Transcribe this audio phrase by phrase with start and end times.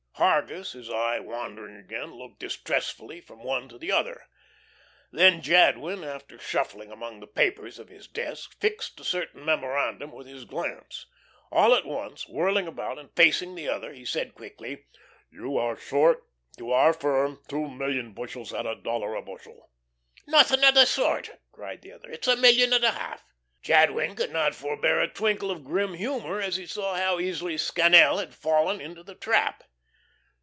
[0.17, 4.27] Hargus, his eye wandering again, looked distressfully from one to the other.
[5.11, 10.27] Then Jadwin, after shuffling among the papers of his desk, fixed a certain memorandum with
[10.27, 11.07] his glance.
[11.51, 14.85] All at once, whirling about and facing the other, he said quickly:
[15.31, 16.23] "You are short
[16.59, 19.71] to our firm two million bushels at a dollar a bushel."
[20.27, 22.11] "Nothing of the sort," cried the other.
[22.11, 23.23] "It's a million and a half."
[23.63, 28.19] Jadwin could not forbear a twinkle of grim humour as he saw how easily Scannel
[28.19, 29.63] had fallen into the trap.